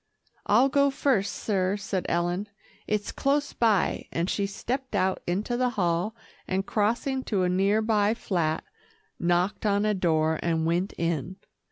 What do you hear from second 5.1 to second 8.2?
into the hall, and crossing to a near by